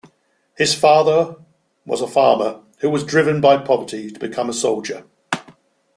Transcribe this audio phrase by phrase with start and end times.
[0.57, 1.35] His father
[1.85, 5.03] was a farmer who was driven by poverty to become a soldier.